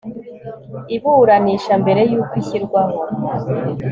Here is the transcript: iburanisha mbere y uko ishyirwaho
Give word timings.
iburanisha 0.95 1.73
mbere 1.83 2.01
y 2.09 2.13
uko 2.19 2.33
ishyirwaho 2.41 2.97